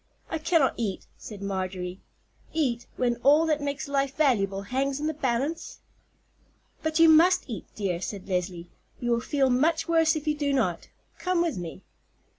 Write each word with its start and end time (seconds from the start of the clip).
"I 0.31 0.39
cannot 0.39 0.73
eat," 0.77 1.05
said 1.15 1.43
Marjorie. 1.43 2.01
"Eat, 2.53 2.87
when 2.97 3.17
all 3.17 3.45
that 3.45 3.61
makes 3.61 3.87
life 3.87 4.15
valuable 4.15 4.63
hangs 4.63 4.99
in 4.99 5.05
the 5.05 5.13
balance?" 5.13 5.77
"But 6.81 6.97
you 6.97 7.07
must 7.07 7.43
eat, 7.47 7.67
dear," 7.75 8.01
said 8.01 8.27
Leslie; 8.27 8.71
"you 8.99 9.11
will 9.11 9.21
feel 9.21 9.51
much 9.51 9.87
worse 9.87 10.15
if 10.15 10.25
you 10.25 10.33
do 10.35 10.53
not. 10.53 10.87
Come 11.19 11.39
with 11.43 11.55
me." 11.57 11.83